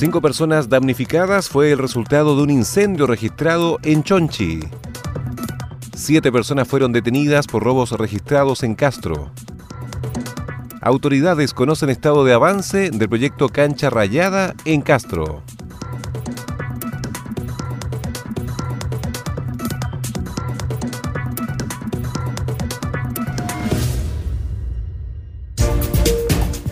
Cinco 0.00 0.22
personas 0.22 0.70
damnificadas 0.70 1.50
fue 1.50 1.72
el 1.72 1.76
resultado 1.76 2.34
de 2.34 2.42
un 2.42 2.48
incendio 2.48 3.06
registrado 3.06 3.78
en 3.82 4.02
Chonchi. 4.02 4.60
Siete 5.94 6.32
personas 6.32 6.66
fueron 6.66 6.90
detenidas 6.90 7.46
por 7.46 7.62
robos 7.62 7.92
registrados 7.92 8.62
en 8.62 8.76
Castro. 8.76 9.30
Autoridades 10.80 11.52
conocen 11.52 11.90
estado 11.90 12.24
de 12.24 12.32
avance 12.32 12.90
del 12.90 13.10
proyecto 13.10 13.50
Cancha 13.50 13.90
Rayada 13.90 14.54
en 14.64 14.80
Castro. 14.80 15.42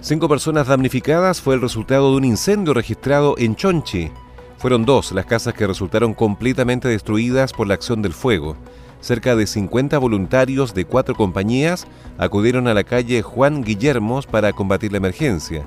Cinco 0.00 0.30
personas 0.30 0.68
damnificadas 0.68 1.42
fue 1.42 1.54
el 1.54 1.60
resultado 1.60 2.12
de 2.12 2.16
un 2.16 2.24
incendio 2.24 2.72
registrado 2.72 3.34
en 3.36 3.54
Chonchi. 3.54 4.10
Fueron 4.56 4.86
dos 4.86 5.12
las 5.12 5.26
casas 5.26 5.52
que 5.52 5.66
resultaron 5.66 6.14
completamente 6.14 6.88
destruidas 6.88 7.52
por 7.52 7.66
la 7.66 7.74
acción 7.74 8.00
del 8.00 8.14
fuego 8.14 8.56
cerca 9.00 9.36
de 9.36 9.46
50 9.46 9.98
voluntarios 9.98 10.74
de 10.74 10.84
cuatro 10.84 11.14
compañías 11.14 11.86
acudieron 12.18 12.68
a 12.68 12.74
la 12.74 12.84
calle 12.84 13.22
Juan 13.22 13.62
Guillermos 13.62 14.26
para 14.26 14.52
combatir 14.52 14.92
la 14.92 14.98
emergencia. 14.98 15.66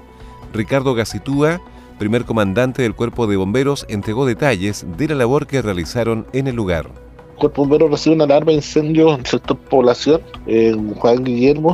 Ricardo 0.54 0.94
Gacitúa, 0.94 1.62
primer 2.00 2.26
comandante 2.26 2.82
del 2.82 2.96
cuerpo 2.96 3.28
de 3.28 3.38
bomberos, 3.38 3.86
entregó 3.90 4.26
detalles 4.26 4.86
de 4.98 5.08
la 5.08 5.16
labor 5.16 5.48
que 5.48 5.62
realizaron 5.62 6.28
en 6.34 6.48
el 6.48 6.56
lugar 6.56 7.11
cuerpo 7.42 7.64
bombero 7.64 7.88
recibe 7.88 8.16
una 8.16 8.26
alarma 8.26 8.52
de 8.52 8.58
incendio 8.58 9.16
en 9.16 9.26
sector 9.26 9.58
población, 9.58 10.22
en 10.46 10.94
Juan 10.94 11.24
Guillermo, 11.24 11.74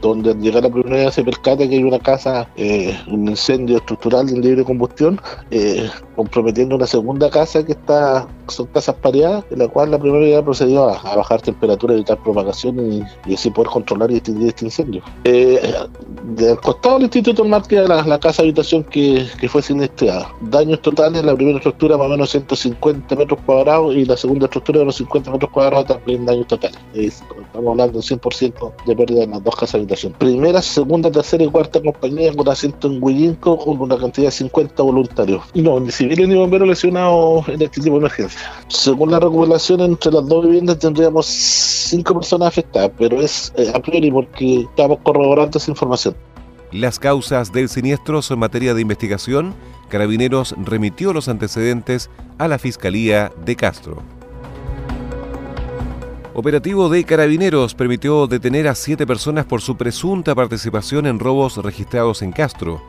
donde 0.00 0.30
al 0.30 0.40
llegar 0.40 0.62
la 0.62 0.70
primera 0.70 1.10
se 1.10 1.24
percata 1.24 1.68
que 1.68 1.74
hay 1.74 1.82
una 1.82 1.98
casa, 1.98 2.48
eh, 2.56 2.96
un 3.08 3.28
incendio 3.28 3.78
estructural 3.78 4.26
de 4.26 4.38
libre 4.38 4.62
combustión, 4.64 5.20
eh, 5.50 5.90
comprometiendo 6.14 6.76
una 6.76 6.86
segunda 6.86 7.28
casa 7.30 7.66
que 7.66 7.72
está, 7.72 8.28
son 8.46 8.66
casas 8.66 8.94
pareadas, 8.94 9.44
en 9.50 9.58
la 9.58 9.68
cual 9.68 9.90
la 9.90 9.98
primera 9.98 10.22
unidad 10.22 10.44
procedió 10.44 10.88
a, 10.88 11.16
bajar 11.16 11.42
temperatura, 11.42 11.94
evitar 11.94 12.22
propagación 12.22 13.04
y, 13.26 13.34
así 13.34 13.50
poder 13.50 13.70
controlar 13.70 14.10
y 14.12 14.14
distinguir 14.14 14.48
este 14.48 14.66
incendio. 14.66 15.02
Eh, 15.24 15.60
del 16.36 16.58
costado 16.60 16.94
del 16.96 17.04
Instituto 17.04 17.44
Mar 17.44 17.62
queda 17.66 17.88
la, 17.88 18.02
la, 18.04 18.20
casa 18.20 18.42
habitación 18.42 18.84
que, 18.84 19.26
que 19.40 19.48
fue 19.48 19.62
siniestrada. 19.62 20.32
Daños 20.42 20.80
totales, 20.80 21.24
la 21.24 21.34
primera 21.34 21.58
estructura 21.58 21.96
más 21.96 22.06
o 22.06 22.10
menos 22.10 22.30
150 22.30 23.16
metros 23.16 23.40
cuadrados 23.44 23.96
y 23.96 24.04
la 24.04 24.16
segunda 24.16 24.46
estructura 24.46 24.84
de 24.92 24.96
los 24.96 24.96
50 24.96 25.30
metros 25.30 25.50
cuadrados 25.50 25.86
también 25.86 26.26
daños 26.26 26.46
totales. 26.46 26.78
Estamos 26.94 27.70
hablando 27.70 27.98
de 27.98 28.04
100% 28.04 28.72
de 28.86 28.96
pérdida 28.96 29.24
en 29.24 29.30
las 29.30 29.44
dos 29.44 29.56
casas 29.56 29.76
habitación. 29.76 30.12
Primera, 30.14 30.62
segunda, 30.62 31.10
tercera 31.10 31.44
y 31.44 31.48
cuarta 31.48 31.80
compañía 31.80 32.34
con 32.34 32.48
asiento 32.48 32.88
en 32.88 33.02
Huillinco 33.02 33.58
con 33.58 33.80
una 33.80 33.96
cantidad 33.96 34.26
de 34.26 34.32
50 34.32 34.82
voluntarios. 34.82 35.42
Y 35.54 35.62
no, 35.62 35.78
ni 35.80 35.90
civiles 35.90 36.28
ni 36.28 36.34
bomberos 36.34 36.68
lesionados 36.68 37.48
en 37.48 37.62
este 37.62 37.80
tipo 37.80 37.96
de 37.96 38.00
emergencia. 38.00 38.40
Según 38.68 39.10
la 39.10 39.20
regulación, 39.20 39.80
entre 39.80 40.12
las 40.12 40.26
dos 40.26 40.44
viviendas 40.44 40.78
tendríamos 40.78 41.26
cinco 41.26 42.14
personas 42.14 42.48
afectadas, 42.48 42.90
pero 42.98 43.20
es 43.20 43.52
eh, 43.56 43.70
a 43.74 43.80
priori 43.80 44.10
porque 44.10 44.60
estamos 44.60 44.98
corroborando 45.02 45.58
esa 45.58 45.70
información. 45.70 46.14
Las 46.72 46.98
causas 46.98 47.52
del 47.52 47.68
siniestro 47.68 48.22
son 48.22 48.38
materia 48.38 48.72
de 48.72 48.80
investigación. 48.80 49.54
Carabineros 49.90 50.54
remitió 50.64 51.12
los 51.12 51.28
antecedentes 51.28 52.08
a 52.38 52.48
la 52.48 52.58
Fiscalía 52.58 53.30
de 53.44 53.56
Castro. 53.56 54.02
Operativo 56.34 56.88
de 56.88 57.04
Carabineros 57.04 57.74
permitió 57.74 58.26
detener 58.26 58.66
a 58.66 58.74
siete 58.74 59.06
personas 59.06 59.44
por 59.44 59.60
su 59.60 59.76
presunta 59.76 60.34
participación 60.34 61.04
en 61.04 61.18
robos 61.18 61.58
registrados 61.58 62.22
en 62.22 62.32
Castro. 62.32 62.82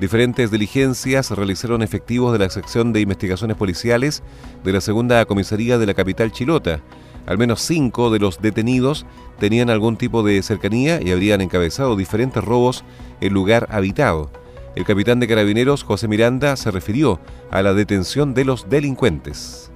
Diferentes 0.00 0.50
diligencias 0.50 1.30
realizaron 1.30 1.82
efectivos 1.82 2.32
de 2.32 2.40
la 2.40 2.50
sección 2.50 2.92
de 2.92 3.00
investigaciones 3.00 3.56
policiales 3.56 4.24
de 4.64 4.72
la 4.72 4.80
segunda 4.80 5.24
comisaría 5.26 5.78
de 5.78 5.86
la 5.86 5.94
capital 5.94 6.32
chilota. 6.32 6.80
Al 7.26 7.38
menos 7.38 7.60
cinco 7.60 8.10
de 8.10 8.18
los 8.18 8.42
detenidos 8.42 9.06
tenían 9.38 9.70
algún 9.70 9.96
tipo 9.96 10.24
de 10.24 10.42
cercanía 10.42 11.00
y 11.00 11.12
habrían 11.12 11.40
encabezado 11.40 11.94
diferentes 11.94 12.42
robos 12.42 12.84
en 13.20 13.32
lugar 13.32 13.68
habitado. 13.70 14.32
El 14.74 14.84
capitán 14.84 15.20
de 15.20 15.28
carabineros, 15.28 15.84
José 15.84 16.08
Miranda, 16.08 16.56
se 16.56 16.72
refirió 16.72 17.20
a 17.52 17.62
la 17.62 17.74
detención 17.74 18.34
de 18.34 18.44
los 18.44 18.68
delincuentes 18.68 19.70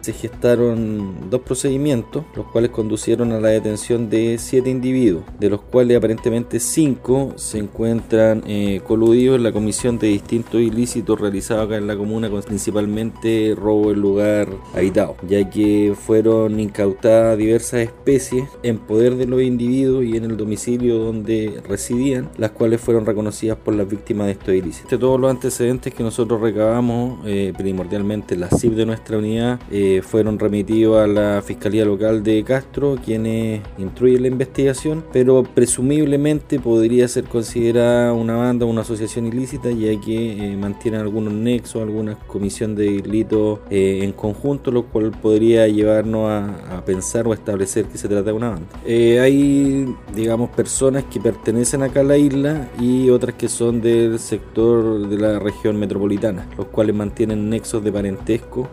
se 0.00 0.12
gestaron 0.12 1.30
dos 1.30 1.40
procedimientos, 1.42 2.24
los 2.34 2.46
cuales 2.46 2.70
conducieron 2.70 3.32
a 3.32 3.40
la 3.40 3.48
detención 3.48 4.10
de 4.10 4.38
siete 4.38 4.70
individuos, 4.70 5.24
de 5.38 5.50
los 5.50 5.60
cuales 5.60 5.96
aparentemente 5.96 6.60
cinco 6.60 7.32
se 7.36 7.58
encuentran 7.58 8.42
eh, 8.46 8.80
coludidos 8.86 9.36
en 9.36 9.42
la 9.42 9.52
comisión 9.52 9.98
de 9.98 10.08
distintos 10.08 10.60
ilícitos 10.60 11.20
realizados 11.20 11.66
acá 11.66 11.76
en 11.76 11.86
la 11.86 11.96
comuna, 11.96 12.30
con 12.30 12.42
principalmente 12.42 13.54
robo 13.56 13.90
en 13.92 14.00
lugar 14.00 14.48
habitado, 14.74 15.16
ya 15.28 15.48
que 15.48 15.94
fueron 15.94 16.58
incautadas 16.58 17.38
diversas 17.38 17.80
especies 17.80 18.44
en 18.62 18.78
poder 18.78 19.16
de 19.16 19.26
los 19.26 19.42
individuos 19.42 20.04
y 20.04 20.16
en 20.16 20.24
el 20.24 20.36
domicilio 20.36 20.98
donde 20.98 21.60
residían, 21.68 22.28
las 22.38 22.50
cuales 22.52 22.80
fueron 22.80 23.06
reconocidas 23.06 23.58
por 23.58 23.74
las 23.74 23.88
víctimas 23.88 24.26
de 24.26 24.32
estos 24.32 24.54
ilícitos. 24.54 24.90
De 24.90 24.98
todos 24.98 25.20
los 25.20 25.30
antecedentes 25.30 25.94
que 25.94 26.02
nosotros 26.02 26.40
recabamos, 26.40 27.20
eh, 27.26 27.52
primordialmente 27.56 28.36
la 28.36 28.48
CIP 28.48 28.74
de 28.74 28.86
nuestra 28.86 29.18
unidad, 29.18 29.60
eh, 29.70 29.89
fueron 30.02 30.38
remitidos 30.38 30.98
a 30.98 31.06
la 31.06 31.42
Fiscalía 31.42 31.84
Local 31.84 32.22
de 32.22 32.44
Castro, 32.44 32.96
quienes 33.04 33.60
instruyen 33.78 34.22
la 34.22 34.28
investigación, 34.28 35.04
pero 35.12 35.42
presumiblemente 35.42 36.58
podría 36.60 37.08
ser 37.08 37.24
considerada 37.24 38.12
una 38.12 38.36
banda 38.36 38.66
o 38.66 38.68
una 38.68 38.82
asociación 38.82 39.26
ilícita, 39.26 39.70
ya 39.70 39.98
que 40.00 40.52
eh, 40.52 40.56
mantienen 40.56 41.00
algunos 41.00 41.32
nexos, 41.32 41.82
alguna 41.82 42.16
comisión 42.26 42.74
de 42.74 43.02
delitos 43.02 43.60
eh, 43.70 44.00
en 44.02 44.12
conjunto, 44.12 44.70
lo 44.70 44.84
cual 44.84 45.10
podría 45.10 45.66
llevarnos 45.68 46.30
a, 46.30 46.82
pensar 46.86 47.28
o 47.28 47.34
establecer 47.34 47.84
que 47.84 47.98
se 47.98 48.08
trata 48.08 48.24
de 48.24 48.32
una 48.32 48.50
banda. 48.50 48.66
Eh, 48.86 49.20
hay, 49.20 49.94
digamos, 50.14 50.50
personas 50.50 51.04
que 51.04 51.20
pertenecen 51.20 51.82
acá 51.82 52.00
a 52.00 52.04
la 52.04 52.16
isla 52.16 52.68
y 52.80 53.10
otras 53.10 53.34
que 53.34 53.48
son 53.48 53.80
del 53.80 54.18
sector 54.18 55.08
de 55.08 55.18
la 55.18 55.38
región 55.38 55.78
metropolitana, 55.78 56.48
los 56.56 56.66
cuales 56.66 56.96
mantienen 56.96 57.50
nexos 57.50 57.84
de 57.84 57.92
parentesco, 57.92 58.68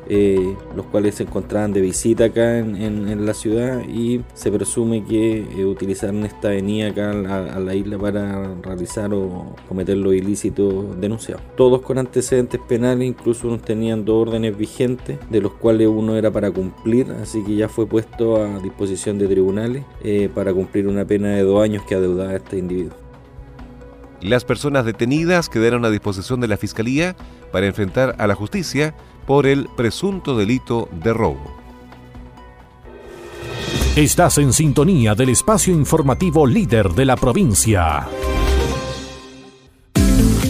los 0.75 0.85
cuales 0.85 1.06
se 1.11 1.23
encontraban 1.23 1.73
de 1.73 1.81
visita 1.81 2.25
acá 2.25 2.59
en, 2.59 3.25
la 3.25 3.33
ciudad 3.33 3.81
y 3.87 4.21
se 4.33 4.51
presume 4.51 5.03
que 5.03 5.39
eh, 5.39 5.65
utilizaron 5.65 6.23
esta 6.25 6.49
avenida 6.49 6.89
acá 6.89 7.11
a, 7.11 7.59
la 7.59 7.75
isla 7.75 7.97
para 7.97 8.55
realizar 8.61 9.13
o 9.13 9.55
cometer 9.67 9.97
los 9.97 10.13
ilícitos 10.13 10.99
denunciados. 10.99 11.43
Todos 11.55 11.81
con 11.81 11.97
antecedentes 11.97 12.59
penales, 12.67 13.07
incluso 13.07 13.47
unos 13.47 13.61
tenían 13.63 14.05
dos 14.05 14.27
órdenes 14.27 14.57
vigentes, 14.57 15.17
de 15.29 15.41
los 15.41 15.53
cuales 15.53 15.87
uno 15.87 16.15
era 16.15 16.31
para 16.31 16.51
cumplir, 16.51 17.11
así 17.21 17.43
que 17.43 17.55
ya 17.55 17.69
fue 17.69 17.87
puesto 17.87 18.41
a 18.41 18.59
disposición 18.59 19.17
de 19.17 19.27
tribunales 19.27 19.83
eh, 20.03 20.29
para 20.33 20.53
cumplir 20.53 20.87
una 20.87 21.05
pena 21.05 21.29
de 21.29 21.41
dos 21.41 21.63
años 21.63 21.83
que 21.83 21.95
adeudaba 21.95 22.31
a 22.31 22.35
este 22.35 22.57
individuo. 22.57 23.06
Las 24.21 24.45
personas 24.45 24.85
detenidas 24.85 25.49
quedaron 25.49 25.85
a 25.85 25.89
disposición 25.89 26.39
de 26.39 26.47
la 26.47 26.57
Fiscalía 26.57 27.15
para 27.51 27.67
enfrentar 27.67 28.15
a 28.17 28.27
la 28.27 28.35
justicia 28.35 28.95
por 29.25 29.45
el 29.45 29.67
presunto 29.75 30.35
delito 30.35 30.89
de 30.91 31.13
robo. 31.13 31.57
Estás 33.95 34.37
en 34.37 34.53
sintonía 34.53 35.15
del 35.15 35.29
espacio 35.29 35.73
informativo 35.73 36.45
líder 36.45 36.89
de 36.89 37.05
la 37.05 37.15
provincia. 37.15 38.07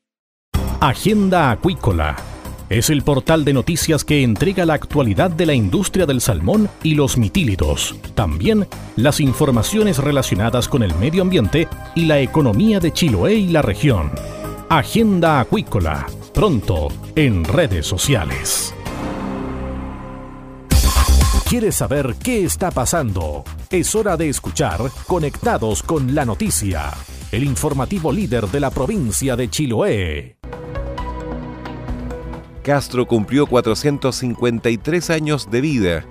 Agenda 0.80 1.52
Acuícola 1.52 2.16
es 2.78 2.88
el 2.88 3.02
portal 3.02 3.44
de 3.44 3.52
noticias 3.52 4.04
que 4.04 4.22
entrega 4.22 4.64
la 4.64 4.74
actualidad 4.74 5.30
de 5.30 5.46
la 5.46 5.54
industria 5.54 6.06
del 6.06 6.20
salmón 6.20 6.70
y 6.82 6.94
los 6.94 7.18
mitílidos. 7.18 7.96
También 8.14 8.66
las 8.96 9.20
informaciones 9.20 9.98
relacionadas 9.98 10.68
con 10.68 10.82
el 10.82 10.94
medio 10.94 11.22
ambiente 11.22 11.68
y 11.94 12.06
la 12.06 12.20
economía 12.20 12.80
de 12.80 12.92
Chiloé 12.92 13.34
y 13.34 13.48
la 13.48 13.62
región. 13.62 14.10
Agenda 14.70 15.40
Acuícola, 15.40 16.06
pronto 16.32 16.88
en 17.14 17.44
redes 17.44 17.86
sociales. 17.86 18.74
¿Quieres 21.48 21.74
saber 21.74 22.14
qué 22.22 22.44
está 22.44 22.70
pasando? 22.70 23.44
Es 23.70 23.94
hora 23.94 24.16
de 24.16 24.30
escuchar 24.30 24.80
Conectados 25.06 25.82
con 25.82 26.14
la 26.14 26.24
Noticia, 26.24 26.90
el 27.30 27.44
informativo 27.44 28.10
líder 28.10 28.46
de 28.46 28.60
la 28.60 28.70
provincia 28.70 29.36
de 29.36 29.50
Chiloé. 29.50 30.41
Castro 32.62 33.06
cumplió 33.06 33.46
453 33.46 35.10
años 35.10 35.50
de 35.50 35.60
vida, 35.60 36.04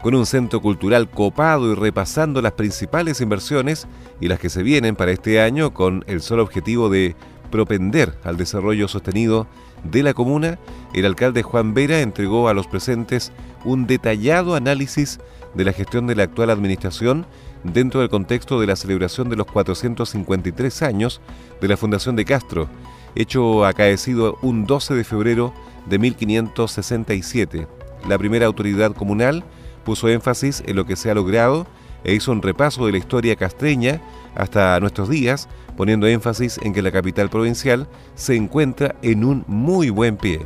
con 0.00 0.16
un 0.16 0.26
centro 0.26 0.60
cultural 0.60 1.08
copado 1.08 1.70
y 1.70 1.76
repasando 1.76 2.42
las 2.42 2.52
principales 2.52 3.20
inversiones 3.20 3.86
y 4.20 4.26
las 4.26 4.40
que 4.40 4.50
se 4.50 4.64
vienen 4.64 4.96
para 4.96 5.12
este 5.12 5.40
año 5.40 5.72
con 5.72 6.04
el 6.08 6.20
solo 6.20 6.42
objetivo 6.42 6.90
de 6.90 7.14
propender 7.52 8.18
al 8.24 8.36
desarrollo 8.36 8.88
sostenido 8.88 9.46
de 9.84 10.02
la 10.02 10.12
comuna, 10.12 10.58
el 10.92 11.06
alcalde 11.06 11.44
Juan 11.44 11.72
Vera 11.72 12.00
entregó 12.00 12.48
a 12.48 12.54
los 12.54 12.66
presentes 12.66 13.30
un 13.64 13.86
detallado 13.86 14.56
análisis 14.56 15.20
de 15.54 15.64
la 15.64 15.72
gestión 15.72 16.08
de 16.08 16.16
la 16.16 16.24
actual 16.24 16.50
administración 16.50 17.26
dentro 17.62 18.00
del 18.00 18.08
contexto 18.08 18.58
de 18.58 18.66
la 18.66 18.74
celebración 18.74 19.28
de 19.28 19.36
los 19.36 19.46
453 19.46 20.82
años 20.82 21.20
de 21.60 21.68
la 21.68 21.76
Fundación 21.76 22.16
de 22.16 22.24
Castro, 22.24 22.68
hecho 23.14 23.64
acaecido 23.64 24.38
un 24.42 24.66
12 24.66 24.94
de 24.94 25.04
febrero 25.04 25.52
de 25.86 25.98
1567. 25.98 27.66
La 28.08 28.18
primera 28.18 28.46
autoridad 28.46 28.92
comunal 28.92 29.44
puso 29.84 30.08
énfasis 30.08 30.62
en 30.66 30.76
lo 30.76 30.84
que 30.86 30.96
se 30.96 31.10
ha 31.10 31.14
logrado 31.14 31.66
e 32.04 32.14
hizo 32.14 32.32
un 32.32 32.42
repaso 32.42 32.86
de 32.86 32.92
la 32.92 32.98
historia 32.98 33.36
castreña 33.36 34.00
hasta 34.34 34.78
nuestros 34.80 35.08
días, 35.08 35.48
poniendo 35.76 36.06
énfasis 36.06 36.58
en 36.62 36.72
que 36.72 36.82
la 36.82 36.92
capital 36.92 37.30
provincial 37.30 37.88
se 38.14 38.36
encuentra 38.36 38.96
en 39.02 39.24
un 39.24 39.44
muy 39.46 39.90
buen 39.90 40.16
pie. 40.16 40.44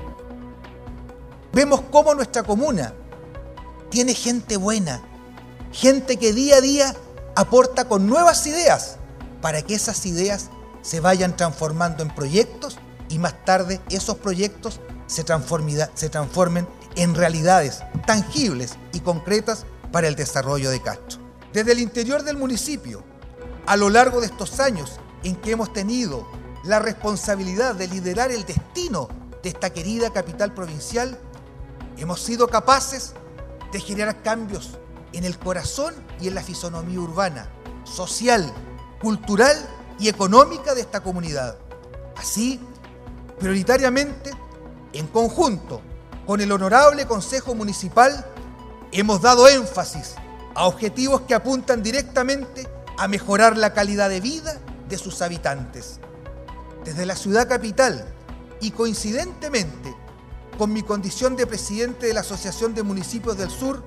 Vemos 1.53 1.81
cómo 1.91 2.15
nuestra 2.15 2.43
comuna 2.43 2.93
tiene 3.89 4.15
gente 4.15 4.57
buena, 4.57 5.01
gente 5.73 6.19
que 6.19 6.33
día 6.33 6.57
a 6.57 6.61
día 6.61 6.95
aporta 7.35 7.87
con 7.87 8.07
nuevas 8.07 8.47
ideas 8.47 8.99
para 9.41 9.63
que 9.63 9.75
esas 9.75 10.05
ideas 10.07 10.51
se 10.83 11.01
vayan 11.01 11.37
transformando 11.37 12.03
en 12.03 12.15
proyectos 12.15 12.79
y 13.09 13.19
más 13.19 13.45
tarde 13.45 13.81
esos 13.91 14.17
proyectos 14.17 14.81
se, 15.07 15.25
transformen 15.25 16.69
en 16.97 17.15
realidades 17.15 17.83
tangibles 18.07 18.77
y 18.93 19.01
concretas 19.01 19.67
para 19.93 20.09
el 20.09 20.17
desarrollo 20.17 20.71
de 20.71 20.81
Castro. 20.81 21.21
Desde 21.53 21.73
el 21.73 21.79
interior 21.79 22.23
del 22.23 22.37
municipio, 22.37 23.05
a 23.67 23.77
lo 23.77 23.91
largo 23.91 24.21
de 24.21 24.27
estos 24.27 24.61
años 24.61 25.01
en 25.23 25.37
que 25.37 25.53
hemos 25.53 25.73
tenido 25.73 26.27
la 26.65 26.79
responsabilidad 26.79 27.75
de 27.75 27.89
liderar 27.89 28.31
el 28.31 28.45
destino 28.45 29.09
de 29.43 29.49
esta 29.49 29.71
querida 29.71 30.13
capital 30.13 30.53
provincial, 30.55 31.19
hemos 31.97 32.21
sido 32.21 32.49
capaces 32.49 33.15
de 33.73 33.81
generar 33.81 34.23
cambios 34.23 34.79
en 35.13 35.25
el 35.25 35.39
corazón 35.39 35.95
y 36.21 36.29
en 36.29 36.35
la 36.35 36.43
fisonomía 36.43 37.01
urbana, 37.01 37.49
social, 37.85 38.53
cultural 39.01 39.57
y 39.99 40.09
económica 40.09 40.75
de 40.75 40.83
esta 40.83 41.01
comunidad. 41.01 41.57
Así, 42.17 42.61
prioritariamente 43.39 44.33
en 44.99 45.07
conjunto 45.07 45.81
con 46.27 46.41
el 46.41 46.51
Honorable 46.51 47.07
Consejo 47.07 47.55
Municipal, 47.55 48.25
hemos 48.93 49.21
dado 49.21 49.49
énfasis 49.49 50.15
a 50.55 50.67
objetivos 50.67 51.23
que 51.23 51.35
apuntan 51.35 51.83
directamente 51.83 52.67
a 52.99 53.09
mejorar 53.09 53.57
la 53.57 53.75
calidad 53.75 54.09
de 54.09 54.21
vida 54.21 54.59
de 54.89 54.99
sus 54.99 55.23
habitantes. 55.23 56.01
Desde 56.85 57.07
la 57.07 57.15
ciudad 57.15 57.49
capital 57.49 58.07
y 58.61 58.71
coincidentemente 58.71 59.95
con 60.57 60.73
mi 60.73 60.83
condición 60.83 61.37
de 61.37 61.47
presidente 61.47 62.07
de 62.07 62.15
la 62.15 62.21
Asociación 62.21 62.75
de 62.75 62.83
Municipios 62.83 63.37
del 63.37 63.51
Sur, 63.51 63.85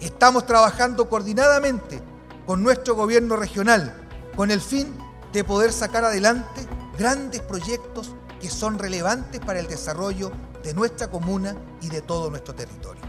estamos 0.00 0.46
trabajando 0.46 1.08
coordinadamente 1.08 2.00
con 2.46 2.62
nuestro 2.62 2.94
gobierno 2.94 3.36
regional 3.36 3.94
con 4.36 4.50
el 4.50 4.60
fin 4.60 4.94
de 5.32 5.42
poder 5.42 5.72
sacar 5.72 6.04
adelante 6.04 6.66
grandes 6.96 7.40
proyectos 7.40 8.14
que 8.40 8.48
son 8.48 8.78
relevantes 8.78 9.40
para 9.40 9.60
el 9.60 9.66
desarrollo 9.66 10.32
de 10.62 10.74
nuestra 10.74 11.08
comuna 11.08 11.56
y 11.80 11.88
de 11.88 12.02
todo 12.02 12.30
nuestro 12.30 12.54
territorio. 12.54 13.02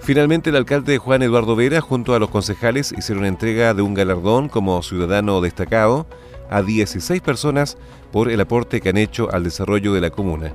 Finalmente, 0.00 0.50
el 0.50 0.56
alcalde 0.56 0.98
Juan 0.98 1.22
Eduardo 1.22 1.56
Vera, 1.56 1.80
junto 1.80 2.14
a 2.14 2.18
los 2.18 2.30
concejales, 2.30 2.92
hicieron 2.92 3.24
entrega 3.24 3.74
de 3.74 3.82
un 3.82 3.94
galardón 3.94 4.48
como 4.48 4.82
ciudadano 4.82 5.40
destacado 5.40 6.06
a 6.50 6.62
16 6.62 7.20
personas 7.22 7.76
por 8.12 8.30
el 8.30 8.40
aporte 8.40 8.80
que 8.80 8.90
han 8.90 8.98
hecho 8.98 9.28
al 9.32 9.42
desarrollo 9.42 9.92
de 9.94 10.00
la 10.00 10.10
comuna. 10.10 10.52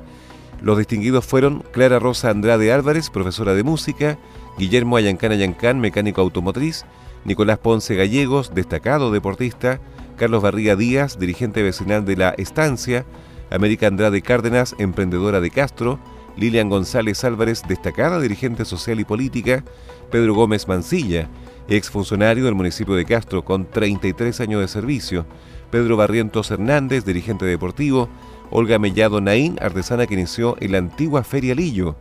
Los 0.62 0.78
distinguidos 0.78 1.26
fueron 1.26 1.64
Clara 1.72 2.00
Rosa 2.00 2.30
Andrade 2.30 2.72
Álvarez, 2.72 3.10
profesora 3.10 3.54
de 3.54 3.64
música, 3.64 4.20
Guillermo 4.58 4.96
Ayancán 4.96 5.32
Ayancán, 5.32 5.80
mecánico 5.80 6.22
automotriz, 6.22 6.86
Nicolás 7.26 7.58
Ponce 7.58 7.96
Gallegos, 7.96 8.54
destacado 8.54 9.12
deportista, 9.12 9.80
Carlos 10.18 10.44
Barriga 10.44 10.76
Díaz, 10.76 11.18
dirigente 11.20 11.64
vecinal 11.64 12.06
de 12.06 12.16
La 12.16 12.30
Estancia, 12.38 13.06
América 13.52 13.88
Andrade 13.88 14.22
Cárdenas, 14.22 14.76
emprendedora 14.80 15.42
de 15.42 15.52
Castro, 15.52 16.00
Lilian 16.38 16.70
González 16.70 17.24
Álvarez, 17.24 17.64
destacada 17.68 18.20
dirigente 18.20 18.66
social 18.66 19.00
y 19.00 19.06
política, 19.06 19.64
Pedro 20.10 20.34
Gómez 20.34 20.68
Mancilla, 20.68 21.30
exfuncionario 21.68 22.46
del 22.46 22.56
municipio 22.56 22.96
de 22.96 23.06
Castro 23.06 23.44
con 23.44 23.70
33 23.70 24.40
años 24.42 24.62
de 24.62 24.68
servicio, 24.68 25.26
Pedro 25.70 25.98
Barrientos 25.98 26.50
Hernández, 26.52 27.06
dirigente 27.06 27.46
deportivo, 27.46 28.10
Olga 28.50 28.80
Mellado 28.80 29.22
Naín, 29.22 29.58
artesana 29.62 30.08
que 30.08 30.14
inició 30.14 30.56
en 30.60 30.72
la 30.72 30.78
antigua 30.80 31.24
Feria 31.24 31.56
Lillo, 31.56 31.96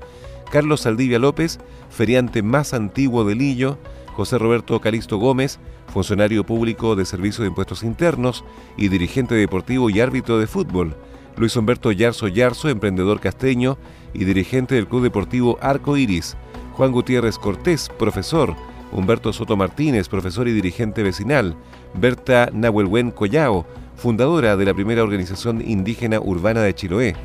Carlos 0.51 0.83
Saldivia 0.83 1.19
López, 1.19 1.61
feriante 1.91 2.43
más 2.43 2.75
antiguo 2.75 3.25
de 3.25 3.35
Lillo, 3.35 3.79
José 4.15 4.39
Roberto 4.39 4.81
Calisto 4.81 5.19
Gómez, 5.19 5.61
funcionario 5.93 6.45
público 6.45 6.97
de 6.97 7.05
Servicio 7.05 7.43
de 7.43 7.49
Impuestos 7.49 7.83
Internos 7.83 8.45
y 8.77 8.89
dirigente 8.89 9.35
deportivo 9.35 9.91
y 9.91 10.01
árbitro 10.01 10.39
de 10.39 10.47
fútbol, 10.47 10.97
Luis 11.41 11.57
Humberto 11.57 11.91
Yarzo 11.91 12.29
Yarzo, 12.29 12.69
emprendedor 12.69 13.19
casteño 13.19 13.79
y 14.13 14.27
dirigente 14.27 14.75
del 14.75 14.87
Club 14.87 15.05
Deportivo 15.05 15.57
Arco 15.63 15.97
Iris, 15.97 16.37
Juan 16.75 16.93
Gutiérrez 16.93 17.39
Cortés, 17.39 17.89
profesor, 17.99 18.55
Humberto 18.93 19.33
Soto 19.33 19.57
Martínez, 19.57 20.11
profesor 20.11 20.49
y 20.49 20.53
dirigente 20.53 21.03
vecinal, 21.03 21.57
Berta 21.95 22.51
Nahuelwen 22.53 23.11
Collao, 23.11 23.65
fundadora 23.97 24.59
de 24.59 24.67
la 24.67 24.75
primera 24.75 25.03
organización 25.03 25.67
indígena 25.67 26.21
urbana 26.21 26.61
de 26.61 26.75
Chiloé, 26.75 27.17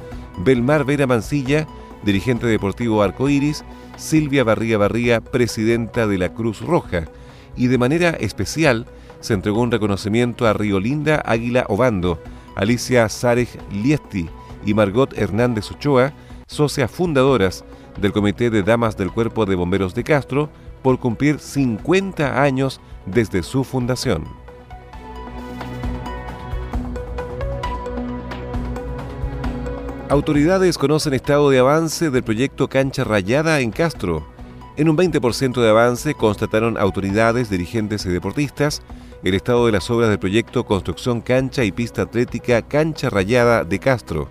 Belmar 0.45 0.85
Vera 0.85 1.07
Mancilla, 1.07 1.67
dirigente 2.05 2.47
deportivo 2.47 3.03
Arcoiris, 3.03 3.65
Silvia 3.97 4.45
Barría 4.45 4.77
Barría, 4.77 5.19
presidenta 5.19 6.07
de 6.07 6.17
la 6.19 6.33
Cruz 6.33 6.61
Roja, 6.61 7.03
y 7.57 7.67
de 7.67 7.77
manera 7.77 8.11
especial 8.11 8.85
se 9.19 9.33
entregó 9.33 9.59
un 9.59 9.71
reconocimiento 9.71 10.47
a 10.47 10.53
Riolinda 10.53 11.21
Águila 11.25 11.65
Obando, 11.67 12.21
Alicia 12.55 13.07
Sarej 13.09 13.49
Liesti 13.71 14.29
y 14.65 14.73
Margot 14.73 15.13
Hernández 15.17 15.71
Ochoa, 15.71 16.13
socias 16.47 16.89
fundadoras 16.89 17.63
del 17.99 18.11
Comité 18.11 18.49
de 18.49 18.63
Damas 18.63 18.97
del 18.97 19.11
Cuerpo 19.11 19.45
de 19.45 19.55
Bomberos 19.55 19.93
de 19.93 20.03
Castro, 20.03 20.49
por 20.81 20.99
cumplir 20.99 21.39
50 21.39 22.41
años 22.41 22.79
desde 23.05 23.41
su 23.43 23.63
fundación. 23.63 24.23
Autoridades 30.09 30.77
conocen 30.77 31.15
estado 31.15 31.49
de 31.49 31.57
avance 31.57 32.11
del 32.11 32.23
proyecto 32.23 32.69
Cancha 32.69 33.03
Rayada 33.03 33.59
en 33.61 33.71
Castro. 33.71 34.23
En 34.77 34.87
un 34.87 34.95
20% 34.95 35.59
de 35.59 35.69
avance 35.69 36.13
constataron 36.13 36.77
autoridades, 36.77 37.49
dirigentes 37.49 38.05
y 38.05 38.09
deportistas 38.09 38.83
el 39.25 39.33
estado 39.33 39.65
de 39.65 39.71
las 39.71 39.89
obras 39.89 40.09
del 40.09 40.19
proyecto 40.19 40.65
Construcción 40.65 41.19
Cancha 41.19 41.63
y 41.63 41.71
Pista 41.71 42.03
Atlética 42.03 42.61
Cancha 42.61 43.09
Rayada 43.09 43.63
de 43.63 43.79
Castro. 43.79 44.29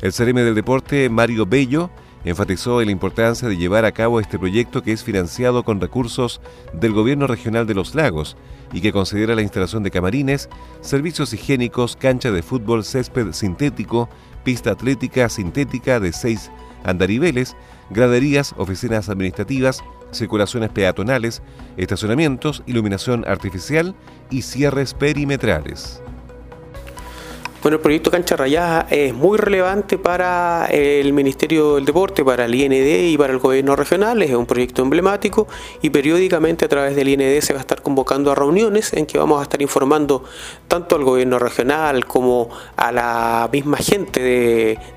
El 0.00 0.12
CRM 0.12 0.36
del 0.36 0.54
Deporte, 0.54 1.08
Mario 1.08 1.44
Bello, 1.44 1.90
enfatizó 2.24 2.80
en 2.80 2.86
la 2.86 2.92
importancia 2.92 3.48
de 3.48 3.56
llevar 3.56 3.84
a 3.84 3.90
cabo 3.90 4.20
este 4.20 4.38
proyecto 4.38 4.80
que 4.80 4.92
es 4.92 5.02
financiado 5.02 5.64
con 5.64 5.80
recursos 5.80 6.40
del 6.72 6.92
Gobierno 6.92 7.26
Regional 7.26 7.66
de 7.66 7.74
los 7.74 7.96
Lagos 7.96 8.36
y 8.72 8.80
que 8.80 8.92
considera 8.92 9.34
la 9.34 9.42
instalación 9.42 9.82
de 9.82 9.90
camarines, 9.90 10.48
servicios 10.82 11.32
higiénicos, 11.32 11.96
cancha 11.96 12.30
de 12.30 12.44
fútbol, 12.44 12.84
césped 12.84 13.32
sintético, 13.32 14.08
pista 14.44 14.70
atlética 14.70 15.28
sintética 15.30 15.98
de 15.98 16.12
seis 16.12 16.52
andariveles, 16.84 17.56
graderías, 17.90 18.54
oficinas 18.56 19.08
administrativas, 19.08 19.82
circulaciones 20.12 20.70
peatonales, 20.70 21.42
estacionamientos, 21.76 22.62
iluminación 22.66 23.24
artificial 23.26 23.94
y 24.30 24.42
cierres 24.42 24.94
perimetrales. 24.94 26.02
Bueno, 27.62 27.76
el 27.76 27.80
proyecto 27.80 28.10
Cancha 28.10 28.34
Rayada 28.34 28.88
es 28.90 29.14
muy 29.14 29.38
relevante 29.38 29.96
para 29.96 30.66
el 30.66 31.12
Ministerio 31.12 31.76
del 31.76 31.84
Deporte, 31.84 32.24
para 32.24 32.46
el 32.46 32.54
IND 32.56 32.72
y 32.72 33.16
para 33.16 33.32
el 33.32 33.38
gobierno 33.38 33.76
regional. 33.76 34.20
Es 34.20 34.34
un 34.34 34.46
proyecto 34.46 34.82
emblemático 34.82 35.46
y 35.80 35.90
periódicamente 35.90 36.64
a 36.64 36.68
través 36.68 36.96
del 36.96 37.06
IND 37.06 37.40
se 37.40 37.52
va 37.52 37.60
a 37.60 37.62
estar 37.62 37.80
convocando 37.80 38.32
a 38.32 38.34
reuniones 38.34 38.92
en 38.94 39.06
que 39.06 39.16
vamos 39.16 39.38
a 39.38 39.44
estar 39.44 39.62
informando 39.62 40.24
tanto 40.66 40.96
al 40.96 41.04
gobierno 41.04 41.38
regional 41.38 42.04
como 42.04 42.50
a 42.74 42.90
la 42.90 43.48
misma 43.52 43.76
gente 43.76 44.20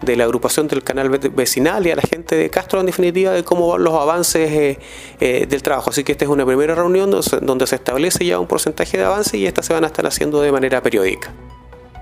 de, 0.01 0.15
la 0.15 0.23
agrupación 0.23 0.67
del 0.67 0.83
canal 0.83 1.09
vecinal 1.09 1.85
y 1.85 1.91
a 1.91 1.95
la 1.95 2.01
gente 2.01 2.35
de 2.35 2.49
Castro 2.49 2.79
en 2.79 2.87
definitiva 2.87 3.31
de 3.31 3.43
cómo 3.43 3.67
van 3.67 3.83
los 3.83 3.93
avances 3.93 4.51
eh, 4.51 4.79
eh, 5.19 5.45
del 5.47 5.61
trabajo. 5.61 5.91
Así 5.91 6.03
que 6.03 6.13
esta 6.13 6.25
es 6.25 6.31
una 6.31 6.47
primera 6.47 6.73
reunión 6.73 7.11
donde 7.11 7.67
se 7.67 7.75
establece 7.75 8.25
ya 8.25 8.39
un 8.39 8.47
porcentaje 8.47 8.97
de 8.97 9.03
avance 9.03 9.37
y 9.37 9.45
estas 9.45 9.67
se 9.67 9.73
van 9.73 9.83
a 9.83 9.87
estar 9.87 10.07
haciendo 10.07 10.41
de 10.41 10.51
manera 10.51 10.81
periódica. 10.81 11.31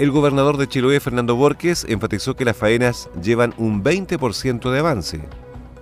El 0.03 0.11
gobernador 0.11 0.57
de 0.57 0.67
Chiloé, 0.67 0.99
Fernando 0.99 1.37
Borges, 1.37 1.85
enfatizó 1.87 2.35
que 2.35 2.43
las 2.43 2.57
faenas 2.57 3.09
llevan 3.23 3.53
un 3.57 3.85
20% 3.85 4.69
de 4.69 4.79
avance 4.79 5.21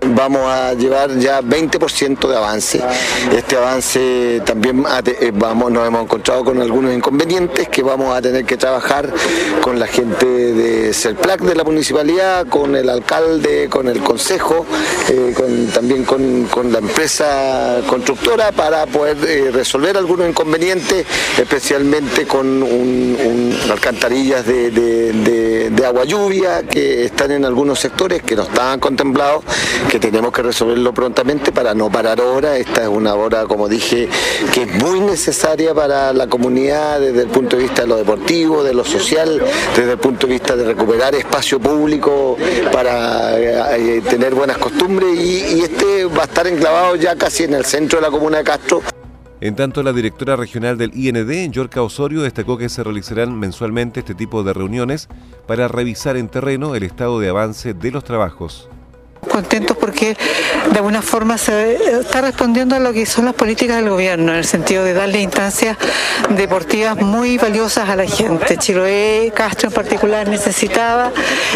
vamos 0.07 0.41
a 0.47 0.73
llevar 0.73 1.17
ya 1.17 1.41
20% 1.41 2.27
de 2.27 2.35
avance. 2.35 2.81
Este 3.35 3.55
avance 3.55 4.41
también 4.45 4.83
eh, 5.05 5.31
vamos, 5.33 5.71
nos 5.71 5.87
hemos 5.87 6.03
encontrado 6.03 6.43
con 6.43 6.59
algunos 6.61 6.93
inconvenientes 6.93 7.69
que 7.69 7.83
vamos 7.83 8.15
a 8.15 8.21
tener 8.21 8.45
que 8.45 8.57
trabajar 8.57 9.11
con 9.61 9.79
la 9.79 9.87
gente 9.87 10.25
de 10.25 10.93
CERPLAC 10.93 11.41
de 11.41 11.55
la 11.55 11.63
municipalidad, 11.63 12.47
con 12.47 12.75
el 12.75 12.89
alcalde, 12.89 13.69
con 13.69 13.87
el 13.87 14.01
consejo, 14.01 14.65
eh, 15.09 15.33
también 15.73 16.03
con, 16.03 16.21
la 16.71 16.79
empresa 16.79 17.81
constructora 17.87 18.51
para 18.51 18.85
poder 18.85 19.17
eh, 19.27 19.51
resolver 19.51 19.97
algunos 19.97 20.27
inconvenientes, 20.29 21.05
especialmente 21.37 22.25
con 22.25 22.65
alcantarillas 23.69 24.45
de, 24.45 24.71
de 25.69 25.85
agua 25.85 26.05
lluvia 26.05 26.63
que 26.63 27.05
están 27.05 27.31
en 27.31 27.45
algunos 27.45 27.79
sectores 27.79 28.21
que 28.23 28.35
no 28.35 28.43
estaban 28.43 28.79
contemplados 28.79 29.43
que 29.91 29.99
tenemos 29.99 30.31
que 30.31 30.41
resolverlo 30.41 30.93
prontamente 30.93 31.51
para 31.51 31.73
no 31.73 31.91
parar 31.91 32.21
ahora. 32.21 32.55
Esta 32.55 32.83
es 32.83 32.87
una 32.87 33.13
hora, 33.13 33.45
como 33.45 33.67
dije, 33.67 34.07
que 34.53 34.61
es 34.61 34.73
muy 34.81 35.01
necesaria 35.01 35.75
para 35.75 36.13
la 36.13 36.27
comunidad 36.27 37.01
desde 37.01 37.23
el 37.23 37.27
punto 37.27 37.57
de 37.57 37.63
vista 37.63 37.81
de 37.81 37.89
lo 37.89 37.97
deportivo, 37.97 38.63
de 38.63 38.73
lo 38.73 38.85
social, 38.85 39.43
desde 39.75 39.91
el 39.91 39.97
punto 39.97 40.27
de 40.27 40.33
vista 40.33 40.55
de 40.55 40.63
recuperar 40.63 41.13
espacio 41.13 41.59
público 41.59 42.37
para 42.71 43.37
eh, 43.37 44.01
tener 44.09 44.33
buenas 44.33 44.57
costumbres 44.59 45.19
y, 45.19 45.57
y 45.57 45.61
este 45.63 46.05
va 46.05 46.21
a 46.21 46.25
estar 46.25 46.47
enclavado 46.47 46.95
ya 46.95 47.17
casi 47.17 47.43
en 47.43 47.55
el 47.55 47.65
centro 47.65 47.99
de 47.99 48.05
la 48.05 48.11
comuna 48.11 48.37
de 48.37 48.43
Castro. 48.45 48.81
En 49.41 49.57
tanto, 49.57 49.83
la 49.83 49.91
directora 49.91 50.37
regional 50.37 50.77
del 50.77 50.95
IND, 50.95 51.51
Yorca 51.51 51.81
Osorio, 51.81 52.21
destacó 52.21 52.57
que 52.57 52.69
se 52.69 52.81
realizarán 52.81 53.37
mensualmente 53.37 53.99
este 53.99 54.15
tipo 54.15 54.43
de 54.43 54.53
reuniones 54.53 55.09
para 55.47 55.67
revisar 55.67 56.15
en 56.15 56.29
terreno 56.29 56.75
el 56.75 56.83
estado 56.83 57.19
de 57.19 57.27
avance 57.27 57.73
de 57.73 57.91
los 57.91 58.05
trabajos 58.05 58.69
contentos 59.31 59.77
porque 59.77 60.17
de 60.71 60.77
alguna 60.77 61.01
forma 61.01 61.37
se 61.37 61.99
está 61.99 62.21
respondiendo 62.21 62.75
a 62.75 62.79
lo 62.79 62.91
que 62.91 63.05
son 63.05 63.25
las 63.25 63.33
políticas 63.33 63.77
del 63.77 63.89
gobierno, 63.89 64.33
en 64.33 64.39
el 64.39 64.45
sentido 64.45 64.83
de 64.83 64.93
darle 64.93 65.21
instancias 65.21 65.77
deportivas 66.29 66.97
muy 66.97 67.37
valiosas 67.37 67.89
a 67.89 67.95
la 67.95 68.05
gente. 68.05 68.57
Chiloé, 68.57 69.31
Castro 69.33 69.69
en 69.69 69.73
particular, 69.73 70.27
necesitaba 70.27 71.11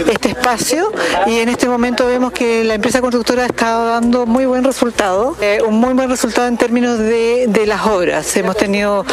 este 0.10 0.30
espacio 0.30 0.92
y 1.28 1.40
en 1.40 1.50
este 1.50 1.68
momento 1.68 2.08
vemos 2.08 2.32
que 2.32 2.64
la 2.64 2.76
empresa 2.76 3.02
constructora 3.02 3.46
está 3.46 3.78
dando 3.78 4.26
muy 4.26 4.46
buen 4.46 4.64
resultado, 4.64 5.36
eh, 5.42 5.60
un 5.66 5.80
muy 5.80 5.94
buen 5.94 6.10
resultado 6.10 6.48
en 6.48 6.58
términos 6.58 6.98
de, 6.98 7.64
las 7.66 7.88
obras. 7.88 8.38
Hemos 8.38 8.58
tenido 8.58 9.04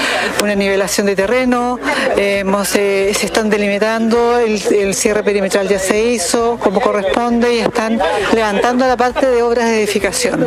una 0.43 0.55
nivelación 0.55 1.07
de 1.07 1.17
terreno, 1.17 1.79
hemos, 2.17 2.77
eh, 2.77 3.11
se 3.15 3.25
están 3.25 3.49
delimitando, 3.49 4.39
el, 4.39 4.63
el 4.75 4.95
cierre 4.95 5.23
perimetral 5.23 5.69
ya 5.69 5.79
se 5.79 6.03
hizo 6.05 6.59
como 6.59 6.81
corresponde 6.81 7.55
y 7.55 7.59
están 7.61 7.99
levantando 8.35 8.52
la 8.61 8.97
parte 8.97 9.27
de 9.27 9.43
obras 9.43 9.67
de 9.67 9.83
edificación. 9.83 10.47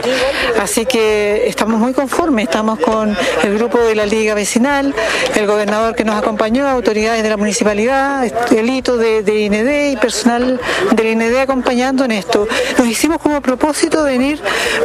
Así 0.60 0.86
que 0.86 1.48
estamos 1.48 1.80
muy 1.80 1.94
conformes, 1.94 2.46
estamos 2.46 2.80
con 2.80 3.16
el 3.44 3.58
grupo 3.58 3.80
de 3.80 3.96
la 3.96 4.06
Liga 4.06 4.34
Vecinal, 4.34 4.94
el 5.36 5.48
gobernador 5.48 5.96
que 5.96 6.04
nos 6.04 6.16
acompañó, 6.16 6.68
autoridades 6.68 7.24
de 7.24 7.30
la 7.30 7.38
municipalidad, 7.38 8.26
el 8.52 8.70
hito 8.70 8.98
de, 8.98 9.24
de 9.24 9.42
IND 9.42 9.92
y 9.94 9.98
personal 9.98 10.60
del 10.96 11.08
IND 11.08 11.36
acompañando 11.38 12.06
en 12.06 12.12
esto. 12.12 12.48
Nos 12.78 12.88
hicimos 12.88 13.18
como 13.20 13.42
propósito 13.42 14.04
venir 14.04 14.40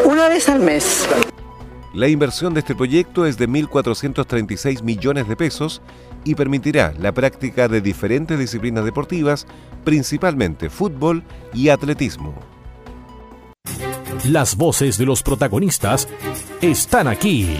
una 0.04 0.28
vez 0.28 0.48
al 0.48 0.60
mes. 0.60 1.08
La 1.92 2.06
inversión 2.06 2.54
de 2.54 2.60
este 2.60 2.74
proyecto 2.74 3.26
es 3.26 3.36
de 3.36 3.48
1.436 3.48 4.82
millones 4.82 5.28
de 5.28 5.36
pesos 5.36 5.82
y 6.24 6.36
permitirá 6.36 6.94
la 6.98 7.12
práctica 7.12 7.66
de 7.66 7.80
diferentes 7.80 8.38
disciplinas 8.38 8.84
deportivas, 8.84 9.46
principalmente 9.84 10.70
fútbol 10.70 11.24
y 11.52 11.68
atletismo. 11.68 12.34
Las 14.24 14.54
voces 14.54 14.98
de 14.98 15.06
los 15.06 15.22
protagonistas 15.22 16.06
están 16.60 17.08
aquí. 17.08 17.56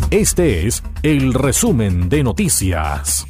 Este 0.10 0.68
es 0.68 0.84
el 1.04 1.34
resumen 1.34 2.08
de 2.08 2.24
noticias. 2.24 3.28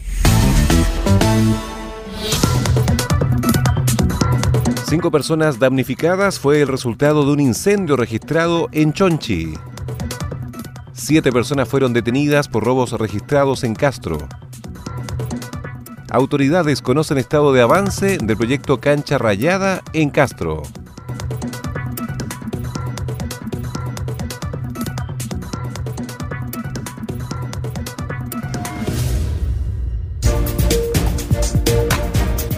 Cinco 4.87 5.09
personas 5.09 5.57
damnificadas 5.57 6.37
fue 6.37 6.61
el 6.61 6.67
resultado 6.67 7.25
de 7.25 7.31
un 7.31 7.39
incendio 7.39 7.95
registrado 7.95 8.69
en 8.71 8.93
Chonchi. 8.93 9.55
Siete 10.93 11.31
personas 11.31 11.67
fueron 11.67 11.93
detenidas 11.93 12.47
por 12.47 12.63
robos 12.63 12.91
registrados 12.91 13.63
en 13.63 13.73
Castro. 13.73 14.19
Autoridades 16.13 16.81
conocen 16.81 17.17
estado 17.17 17.53
de 17.53 17.61
avance 17.61 18.17
del 18.17 18.35
proyecto 18.35 18.81
Cancha 18.81 19.17
Rayada 19.17 19.81
en 19.93 20.09
Castro. 20.09 20.61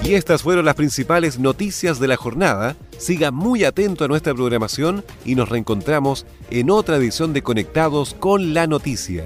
Y 0.03 0.15
estas 0.15 0.41
fueron 0.41 0.65
las 0.65 0.73
principales 0.73 1.37
noticias 1.37 1.99
de 1.99 2.07
la 2.07 2.17
jornada. 2.17 2.75
Siga 2.97 3.29
muy 3.29 3.65
atento 3.65 4.03
a 4.03 4.07
nuestra 4.07 4.33
programación 4.33 5.05
y 5.25 5.35
nos 5.35 5.49
reencontramos 5.49 6.25
en 6.49 6.71
otra 6.71 6.95
edición 6.95 7.33
de 7.33 7.43
Conectados 7.43 8.15
con 8.15 8.55
la 8.55 8.65
Noticia. 8.65 9.25